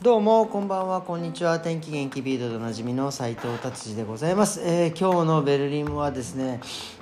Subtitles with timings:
[0.00, 1.58] どうもこんばんはこんにちは。
[1.58, 6.60] 天気元気ビードでおなじみの斉藤達治でございます、えー今日のベルリンはですね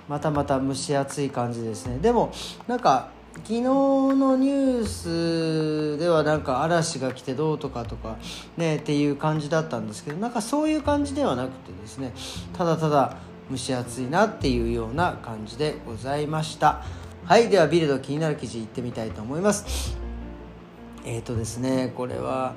[0.09, 1.98] またまた蒸し暑い感じですね。
[1.98, 2.32] でも
[2.67, 8.17] なんか昨日のニュースではなんか嵐が来てどうとかとか
[8.57, 12.14] ねっていう感じだったんですけどなんかそういう感じではなくてですね
[12.57, 13.18] ただただ
[13.50, 16.82] 蒸し暑いなっていうような感じでございました。
[17.26, 19.99] はいではビルド気になる記事いってみたいと思います。
[21.04, 22.54] えーとですねこれは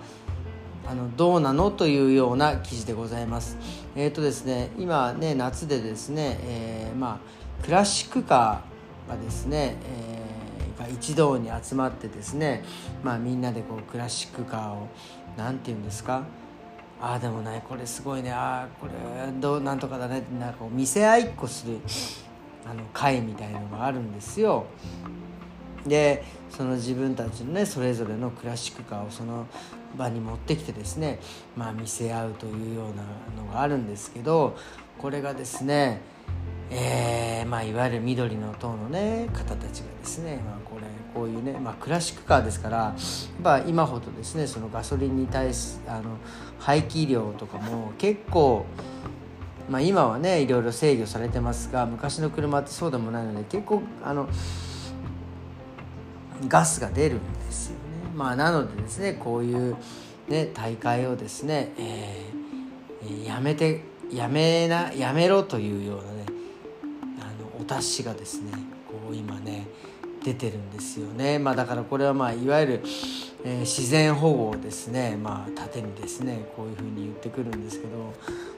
[0.88, 1.72] あのどうなの？
[1.72, 3.58] というような記事でございます。
[3.96, 7.20] えーとですね、今ね夏でですね、えーま
[7.62, 12.64] あ、クラシックカーがですね、えーが一堂に集まってですね、
[13.04, 14.88] まあ、みんなでこうクラシックカーを
[15.38, 16.24] なんて言うんですか？
[17.02, 18.94] ああでもねこれすごいねああこれ
[19.42, 21.80] どうなんとかだねってなんかこう見せ合いっこする
[22.70, 24.66] あの会みたいのがあるんですよ。
[25.86, 29.48] でその自分たちのねそれぞれのクラシックカーをその
[29.98, 31.20] 場に持ってきてですね
[31.56, 33.04] まあ見せ合うというような
[33.42, 34.58] のがあるんですけど
[34.98, 36.02] これがですね
[36.72, 40.84] えーまあ、いわゆる緑の塔のね方たちがですね、まあ、これ
[41.16, 46.18] こういうね、まあ、クラシックカーですからやっぱ今ほどですねそのガソリンに対すあの
[46.60, 48.66] 排気量とかも結構
[49.70, 54.28] まあ、今はねいろいろ制御されてますが昔の車ってそうでもないので結構あの
[56.48, 57.89] ガスが出るんですよ。
[58.20, 59.78] まあ、なのでですねこういう、
[60.28, 62.40] ね、大会をですね、えー
[63.26, 63.80] やめて
[64.12, 66.26] やめなやめろというようなね
[67.22, 68.52] あのお達しがですね
[68.86, 69.68] こう今ね
[70.22, 72.82] 出てるんですよね、まあ、だからこれはまあいわゆる、
[73.46, 78.14] えー自然保護をですねまあ盾にですねこういうふうに言ってくるんですけど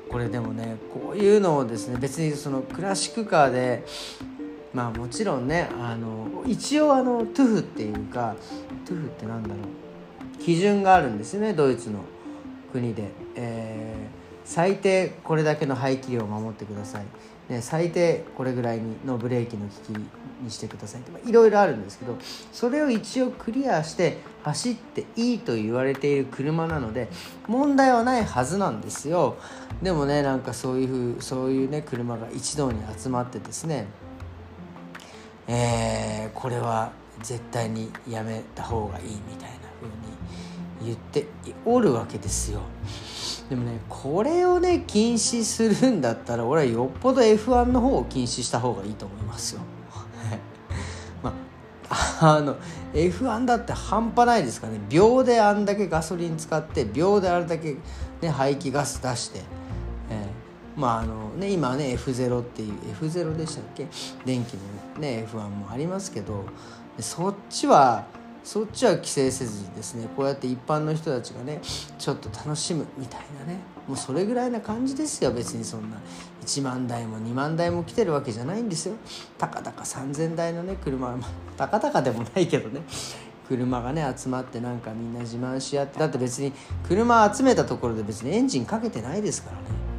[0.09, 3.85] これでもねこういうのをですね別にそのクラシックカーで
[4.73, 8.35] まあもちろんねあの一応あのトゥフっていうか
[8.85, 9.57] トゥフってなんだろう。
[10.43, 11.99] 基準があるんですよねドイツの
[12.71, 14.21] 国で、えー
[14.51, 17.05] 最低これだけの排気量を守ってください、
[17.51, 19.97] ね、最低これぐらいにのブレーキの利き
[20.41, 21.01] にしてください。
[21.01, 22.17] っていろいろあるんですけど
[22.51, 27.07] それを一応クリアして走っていいと言われている車なので
[27.47, 29.37] 問題はないはずなんですよ。
[29.81, 33.87] でもねなんかそういうふうそういうね車が一堂に集まってですね
[35.53, 36.91] えーこれは
[37.21, 41.27] 絶対にやめた方がいいみたいな風に言って
[41.65, 42.61] おるわけですよ。
[43.49, 49.61] でもねこれをね禁止するんだったら俺はよっぽど F1 の方を禁止した方がいいと思いますよ。
[51.21, 51.33] ま
[51.89, 52.55] ああの
[52.93, 54.79] F1 だって半端ないですからね。
[54.89, 57.75] 秒であんだけガソリン使って秒であれだけ、
[58.21, 59.41] ね、排気ガス出して、
[60.09, 60.40] えー
[60.75, 63.87] まああのね、今ね F0 っていう F0 でしたっけ？
[64.25, 64.55] 電気
[64.95, 66.45] のね F1 もありますけど
[66.99, 68.05] そっちは
[68.43, 71.61] そっちは規制せずにですねこうやって一般の人たちがね
[71.99, 75.31] ちょっと楽しむみたいなねもうそれぐらいな感じですよ。
[75.31, 75.97] 別にそんな
[76.45, 78.95] 1万台も2万台も来てるわけじゃないんですよ。
[79.37, 82.81] たかだか3,000台のね車まあ たかだかでもないけどね
[83.47, 86.53] 車がね集まってなんかみんな自慢し合ってだって別に
[86.87, 89.90] 車集めたところで別にエンジンかけてないですからね。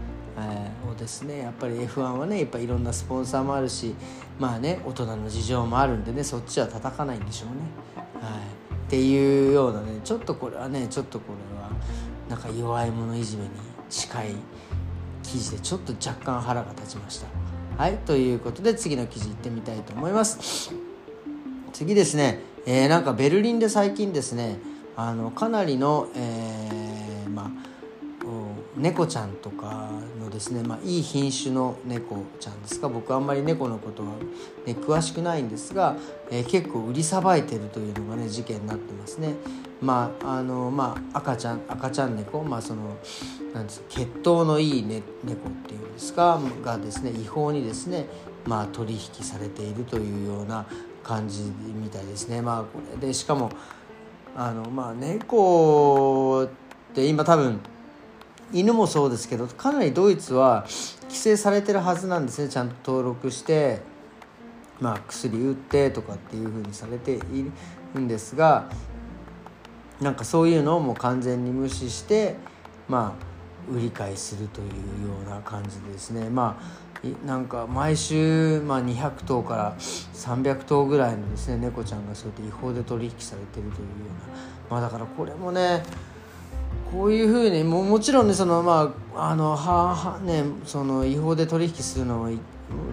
[1.02, 3.94] ですねやっぱり F1 はねやっぱいろんなスポンサーもあるし
[4.38, 7.56] まあね大人の事情もあるんでねそっちは叩かないんでしょうね。
[8.20, 8.40] はい、
[8.86, 11.70] っていうようなねちょっとこれはねちょっとこれは
[12.28, 13.50] なんか弱い者いじめに
[13.90, 14.26] 近い
[15.24, 17.26] 記事でちょっと若干腹が立ちました。
[17.76, 20.72] はいということで次の記事いってみたいと思います。
[21.72, 24.58] 次ですね、えーなんかベルリンで最近ですね
[24.94, 27.72] あのかなりの、えーまあ
[28.76, 29.90] 猫ちゃんとか
[30.32, 34.08] ですね、まあ、いい品種の猫ちゃんですか僕あんまり猫のことは、
[34.66, 35.96] ね、詳しくないんですが、
[36.30, 39.34] えー結構売りさばいてるというのがね事件になってますね。
[39.80, 42.96] まああのまあ、赤ちゃん赤ちゃん猫、まあ、その
[43.52, 48.06] なんです血統のいい、ね、猫っていうんですかがですね違法にですね、
[48.46, 50.66] まあ、取引されているというような
[51.02, 51.42] 感じ
[51.82, 52.40] みたいですね。
[52.40, 53.50] まあ、これでしかも
[54.36, 57.60] あのまあ猫って今多分
[58.52, 60.64] 犬もそうですけどかなりドイツは
[61.04, 62.48] 規制されてるはずなんですね。
[62.48, 63.80] ちゃんと登録して、
[64.80, 67.50] まあ、薬打ってとかっていうふうにされてい
[67.94, 68.68] るんですが
[70.00, 72.36] なんかそういうのをもう完全に無視して
[72.88, 74.72] まあ売り買いするというよ
[75.24, 76.28] うな感じですね。
[76.28, 76.82] まあ
[77.26, 83.94] なんか毎週、まあ、200頭から300頭ぐらいのですね猫ちゃんがそうやって違法で取引されてるというよ
[84.70, 84.70] うな。
[84.70, 85.82] まあだからこれもね
[86.92, 92.38] こういうふうにももちろんねそのまああのははねその違法で取引するのはい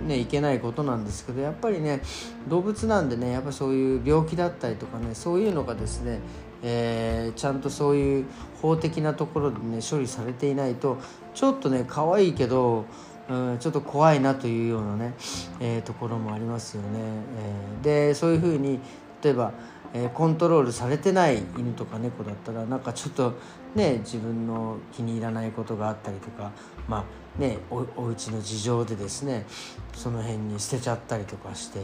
[0.08, 2.02] ね、いけないことなんですけどやっぱりね
[2.50, 6.20] 動物なんでねやっぱそういう病気だったりとかねそういうのがですね
[6.62, 8.26] えー、ちゃんとそういう
[8.62, 10.98] 法的なところでね処理されていないと
[11.34, 12.86] ちょっとね可愛いけど
[13.30, 15.14] うん、ちょっと怖いなというようなね、
[15.60, 16.90] えー、ところもありますよね。
[16.98, 18.80] えー、でそういうふうに
[19.24, 19.52] 例えば、
[19.94, 23.34] えー、コントロールされてない犬とか猫だったらなんかちょっと
[23.76, 26.52] ね自分の気に入らないことがあったりとか
[26.88, 27.06] ま
[27.38, 29.46] あねおお家の事情でですね
[29.94, 31.80] その辺に捨てちゃったりとかして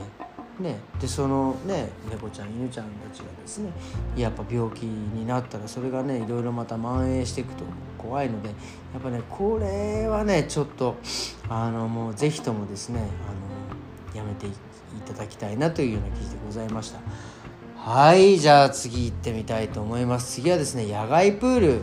[0.59, 3.71] ね、でそのね猫ちゃん犬ちゃんたちがですね
[4.15, 7.65] やっぱ病気になったらそれがねいろいろまた蔓延していくと
[7.97, 8.53] 怖いのでや
[8.99, 10.95] っぱねこれはねちょっと
[11.49, 14.51] あのもう是非ともですねあのやめてい
[15.05, 16.99] ただきたいなというような記事でございました。
[17.85, 20.41] はいじゃあ次行ってみたいと思います。
[20.41, 21.81] 次はですね野外プール。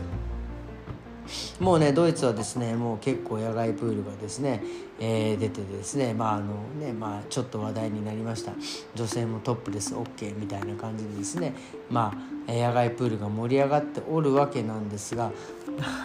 [1.61, 4.61] もうねドイツはですねもう結構野外プールがですね、
[4.99, 8.51] えー、出てですねまああのねまあちょっと話題になりました。
[8.95, 11.53] 女性もトップレス OK みたいな感じでですね
[11.89, 12.13] ま
[12.49, 15.31] あ野外プールが盛り上がっておるわけなんですが。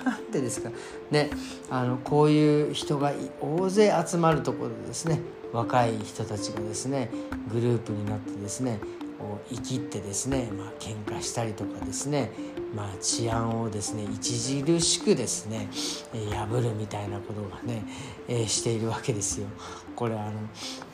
[0.05, 0.71] なんでですか？
[1.11, 1.29] ね
[1.71, 5.21] あのこういう人が大勢集まるところでですね
[5.53, 7.11] 若い人たちがですね
[7.53, 8.79] グループになってですね
[9.51, 12.31] 生きってですねまあ喧嘩したりとかですね
[12.75, 15.69] まあ、治安をですね著しくですね、
[16.13, 17.83] えー、破るみたいなことがね、
[18.29, 19.47] え、しているわけですよ。
[19.97, 20.33] これあの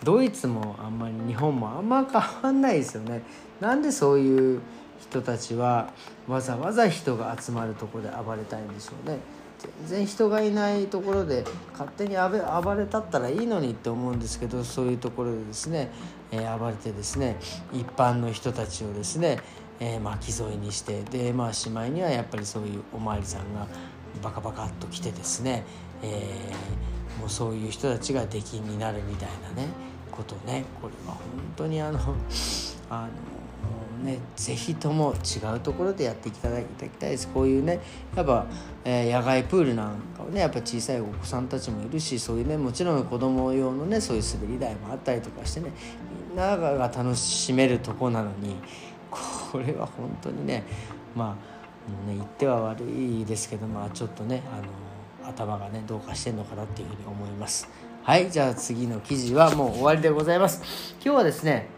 [0.02, 3.22] ドイツもあんまり日本もあんま変わんないですよね。
[3.60, 4.60] なんでそういう
[5.00, 5.90] 人たちは
[6.28, 9.18] わざわざ人が集まるとこで暴れたいんでしょうね。
[9.86, 15.90] 全然人がいないところで勝手に暴れたったらいいのにって思うんですけどそういうところでですね、
[16.30, 17.36] えー、暴れてですね
[17.72, 19.38] 一般の人たちをですね
[19.80, 23.66] えー、巻き添えにしてでまあしまいにはやっぱりそういうお巡りさんが
[24.22, 25.64] バカバカっと来てですね、
[26.02, 29.68] えー、もうそういう人たちが出禁になるみたいなね
[30.12, 31.22] ことねこれは本
[31.56, 31.98] 当にあの
[32.88, 33.08] あの
[34.04, 36.64] ね是非とも違うところでやっていただき
[36.98, 37.28] たいです。
[37.28, 37.80] こういうね
[38.14, 38.46] やっぱ、
[38.84, 45.72] えー、野外プールなんかをねやっぱ小さいお子さんたちもいるしそういうねもちろん子供用のねそういう滑り台もあったりとかしてね
[46.30, 48.56] みんなが楽しめるとこなのに
[49.10, 50.64] これは本当にね
[51.14, 51.36] ま
[52.06, 57.68] あね言っては悪いですけどまあちょっとねあの頭がねどうかしてんのかなっていうふうに思います。
[58.02, 60.94] はいじゃあ次の記事はもう終わりでございます。
[61.02, 61.68] 今日はですね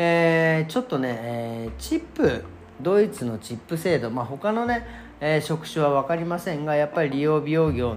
[0.00, 2.44] えー、ちょっとね、えー、チップ
[2.80, 4.86] ドイツのチップ制度まあ他のね、
[5.20, 7.96] えー、職種は分かりませんがやっぱり利用美容業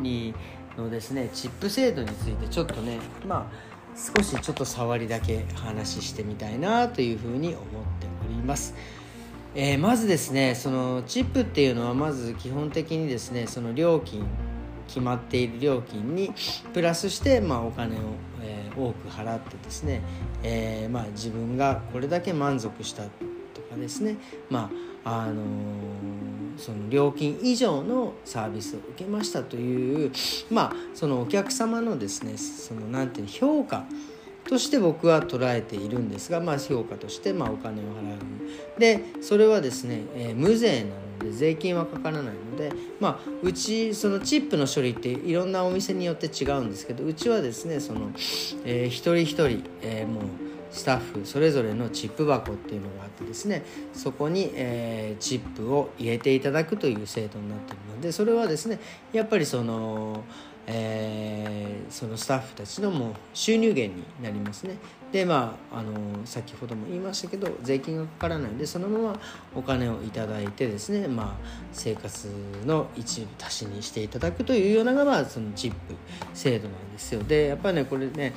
[0.00, 0.34] に
[0.78, 7.58] のですねチップ制度についてちょっとねまあ少しちょっと触りだけ話してみたいなというふうに思っ
[8.00, 8.74] ております。
[9.54, 14.24] えー、まずですねそのチップっていうのはまず基本的にですねその料金
[14.88, 16.32] 決まっている料金に
[16.72, 17.98] プラスして、まあ、お金を、
[18.76, 20.02] 多く払ってですね、
[20.42, 23.10] えー、まあ、自分がこれだけ満足したと
[23.70, 24.16] かですね、
[24.50, 25.42] まああの
[26.56, 30.12] その料金以上のサービスを受けましたという
[30.50, 33.84] まあそのお客様のですねそのなていう評価
[34.48, 38.80] として僕は捉えているんですが、まあ、評価としてまお金を払う。
[38.80, 48.10] でそれはですね、えー、無税なので税金はかからないので、まあ、うちそのチップの処理っていろんなお店によって違うんですけどうちはですねその、
[48.64, 50.24] えー、一人一人、えー、もう
[50.72, 53.62] スタッフそれぞれのチップ箱っていうのがあってですね
[53.92, 58.80] そこに、えー、チップを入れていただくという制度になっているのでそれはですね
[59.12, 60.24] やっぱりその、
[60.66, 64.76] えー、そのスタッフたちのもう収入源になりますね。
[65.12, 65.92] でまああの
[66.24, 69.20] 先ほども言いましたけど税金がかからないのでそのまま
[69.54, 72.28] お金を頂いてですねまあ生活
[72.66, 75.76] の一部足しにしていただくというようなのが、まあ、そのチップ
[76.32, 77.22] 制度なんですよ。
[77.22, 78.32] でやっぱりねこれね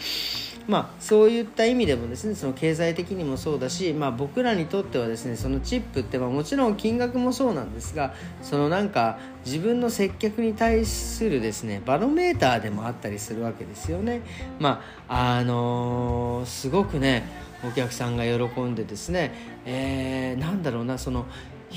[0.68, 14.22] まあ、そういった意味でもですねその経済的にもそうだし、まあ、僕らにとってはですねそのチップって、まあ、もちろん金額もそうなんですがそのなんか自分の接客に対するですねバロメーターでもあったりするわけですよね。
[14.60, 17.28] まああのー、すごくね
[17.68, 19.34] お客さんが喜んでですね、
[19.66, 21.26] えー、なんだろうなその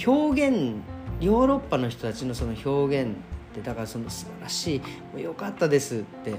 [0.07, 0.77] 表現
[1.21, 3.15] ヨーロッパの人たちのその表現っ
[3.55, 4.85] てだからその素晴らしいも
[5.17, 6.35] うよかったですって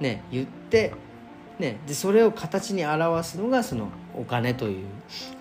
[0.00, 0.92] ね言って
[1.58, 4.86] ね、でそれを形に表すのがそのお金という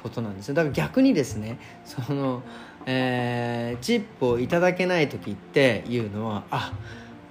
[0.03, 0.55] ことなんですよ。
[0.55, 2.44] だから逆にですねその、
[2.86, 6.74] えー、チップをいただけない時っていうのはあ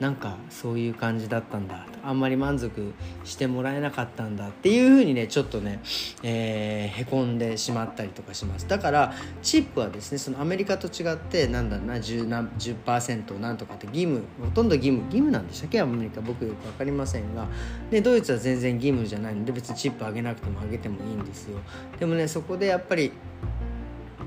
[0.05, 1.87] なんかそういう感じだったんだ。
[2.05, 2.93] あんまり満足
[3.25, 5.81] してもらえなかったんだっていうふうにねちょっとね、
[6.23, 8.69] えー、へこんでしまったりとかします。
[8.69, 15.81] だからチップはですねそのアメリカと違ってなんだろうな 10%, 何10なんとかって義務ほとんど義務義務なんでしたっけ？
[15.81, 17.47] アメリカ僕よく分かりませんが。
[17.91, 21.59] でドイツは全然義務じゃないので別にチップ上げなくても上げてもいいんですよ。
[21.99, 23.11] でもねそこでやっぱり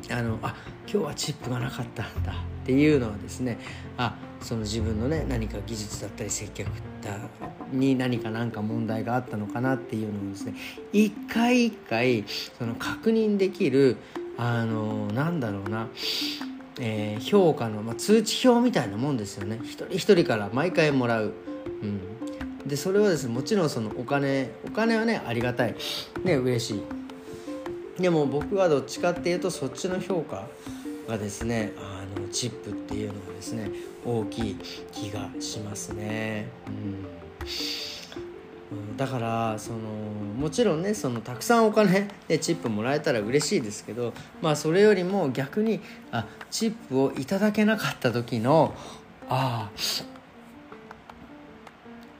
[0.09, 0.55] あのあ
[0.91, 3.59] 今日はチップがなかったんだっていうのはですね
[3.97, 6.67] あその自分のね何か技術だったり接客
[7.01, 7.17] だ
[7.71, 10.55] に何か何か問題があったのかなっていうのをですね
[10.93, 12.23] 一回一回
[12.57, 13.97] その確認できる
[14.37, 15.87] あのなんだろうな
[16.79, 19.59] えー、評価の、まあ、通知表みたいなもんですよね。
[19.63, 21.33] 一人一人から毎回もらう、
[21.81, 25.75] うん、でそれはですねもちろんそのお金お金はねありがたい。
[26.23, 26.83] ね嬉しい。
[28.01, 30.47] でも僕はどっちかっていうとそっちの評価
[31.07, 33.69] がですねあのチップっていうのがですね
[34.05, 34.55] 大きい
[34.91, 36.47] 気がしますね。
[38.71, 45.79] うん、だからそのもちろんねそのたくさんお金でチップもらえたら嬉しいですけどまあそれよりも逆に
[46.11, 48.73] あチップをいただけなかった時の
[49.29, 50.17] ああ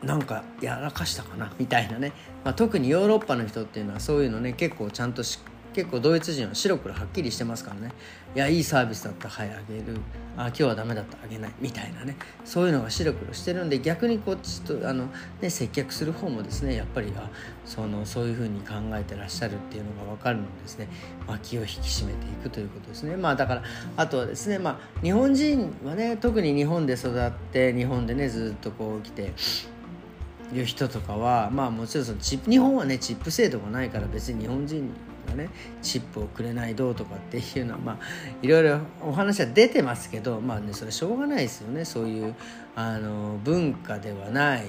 [0.05, 2.13] なんかやらかしたかなみたいなね、
[2.45, 7.91] まあ、特にヨーロッパの人っていうのはそういうのね結構ちゃんとしっ結構ドイツ人は白黒はっきりしてますからね。
[8.35, 9.83] いやいいサービスだったはいあげる。
[10.35, 11.51] あ今日はダメだったあげない。
[11.61, 12.17] みたいなね。
[12.43, 15.07] そういうのが白黒してるんで逆にこっちとあの、
[15.39, 17.29] ね、接客する方もですねやっぱりあ
[17.63, 20.87] そのそういうふうに考えてらっしゃるっていうのが分かるのですね、
[21.27, 23.15] まあ、気を引き締めていくということですね。
[23.15, 23.63] まあだから
[23.97, 29.31] あとはですねまあ日本人はね特に日本で育って日本でねずっとこう来て
[30.53, 34.91] いう人とかはまあもちろんそのチ日本はねチップ制度がないから別に日本人
[35.27, 35.49] がね
[35.81, 37.97] チップをくれないどうとかっていうのはまあ
[38.41, 41.85] いろいろお話は出てますけどまあねそれしょうがないですよね。
[41.85, 42.35] そういう
[42.75, 44.65] あの文化ではない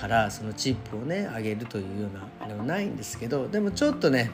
[0.00, 4.30] からそのチップをねあげるというようなあれはないんですけどでもちょっとね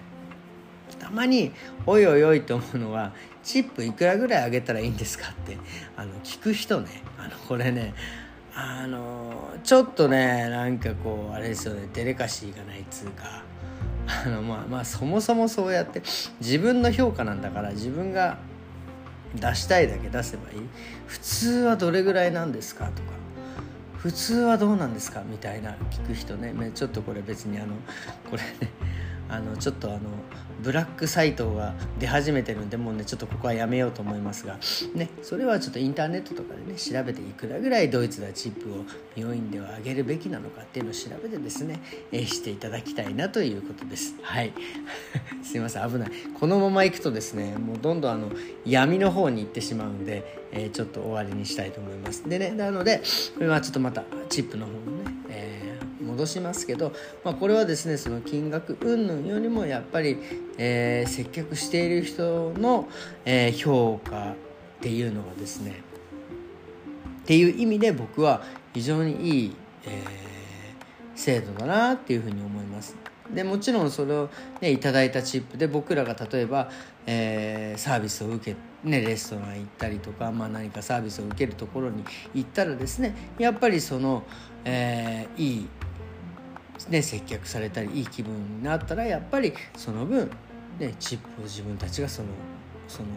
[0.98, 1.52] たまに
[1.86, 5.56] おいおいおいと思うのはチップいくらぐらいあげたらいいんですかって
[5.96, 7.94] あの聞く人ねあのこれね
[8.54, 13.42] あのちょっとねなんかこうあれですよねデレカシーがないっつうか
[14.26, 16.02] あのまあまあそもそもそうやって
[16.40, 18.38] 自分の評価なんだから自分が
[19.34, 20.60] 出したいだけ出せばいい。
[21.06, 23.12] 普通はどれぐらいなんですかとか
[23.98, 26.52] 普通はどうなんですかみたいな聞く人ね。
[26.74, 27.74] ちょっとこれ別にあの
[28.30, 28.72] これね
[29.32, 30.00] あのちょっとあの
[30.62, 34.58] ブラックサイトが出始めてるんでもうねちょっとここはやめようと思いますが
[34.94, 38.84] ねそれはちょっとインターネットとかでね調べていくらぐらいドイツではチップを
[39.16, 44.14] 病院では上げるべきなのかっていうのを調べてですね、え、していただきたいなということです。
[44.22, 44.52] はい。
[45.42, 46.10] すいません危ない。
[46.38, 48.30] このまま行くとですねもうどんどんあの
[48.64, 52.28] 闇の方に行ってしまうんで、えー、ちょっと終わりにしたいと思います。
[52.28, 53.02] でねなので
[53.34, 55.71] これはちょっとまたチップの方のね、えー
[56.12, 56.92] 戻しますけど、
[57.24, 60.18] まあ、これはですねその金額云々よりもやっぱり、
[60.58, 62.88] えー、接客している人の、
[63.24, 64.34] えー、評価っ
[64.80, 65.82] ていうのがですね
[67.22, 68.42] っていう意味で僕は
[68.74, 72.96] 非常にいい、えー、制度だなっていうふうに思います。
[73.32, 74.28] でもちろんそれを、
[74.60, 76.70] ね、いただいたチップで僕らが例えば、
[77.06, 82.04] えー、サービスを受けね、レストラン行ったりとか、まあ、何かサービスを受けるところに
[82.34, 84.24] 行ったらですねやっぱりその、
[84.64, 85.68] えー、いい
[86.88, 90.30] ね、接客されたりいい気分になったらやっぱりその分、
[90.78, 92.28] ね、チップを自分たちがその
[92.88, 93.08] その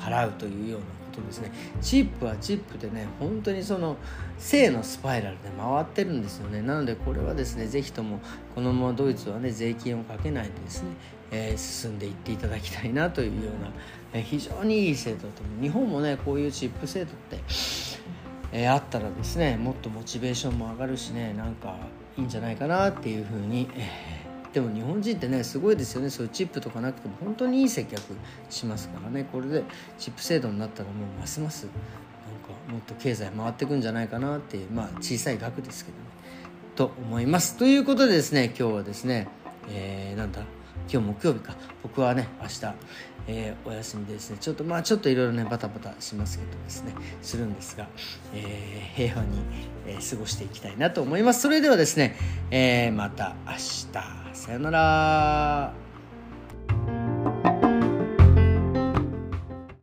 [0.00, 1.52] 払うというようなことですね。
[1.80, 3.96] チップはチップでね本当にその
[4.38, 6.62] 正のスパイラルで回ってるんですよね。
[6.62, 8.20] なのでこれはですね是非とも
[8.54, 10.88] このままドイツはね税金をかけないでですね、
[11.30, 13.70] えー、進んでいっていただきたいなというような、
[14.14, 15.62] えー、非常にいい制度だと思う。
[15.62, 17.38] 日本もねこういうチップ制度って
[18.52, 21.76] えー、あったらですねもっとモチベーションも上がるしねなんか
[22.20, 23.88] いいんじゃないかなっていうふうに、え、
[24.52, 26.10] でも日本人ってねすごいですよね。
[26.10, 28.00] そういうチップとかなくても本当にいい接客
[28.50, 29.24] しますからね。
[29.32, 29.64] これで
[29.98, 36.04] チップ制度になったらもうますますなんかもっと経済回ってくんじゃないかなっていうまあ小さい額ですけどね。
[36.76, 37.56] と思います。
[37.56, 39.28] ということでですね今日はですね、
[39.70, 40.42] えー、なんだ？
[40.88, 41.54] 今日木曜日か。
[41.82, 42.64] 僕はね明日、
[43.26, 44.38] えー、お休みでですね。
[44.40, 46.92] ちょっとまあちょっといろいろねバタバタしますけどですね。
[47.22, 47.88] するんですが、
[48.34, 49.38] えー、平和に、
[49.86, 51.40] えー、過ごしていきたいなと思います。
[51.42, 52.16] それではですね、
[52.50, 53.88] えまた明日。
[54.32, 55.89] さよなら。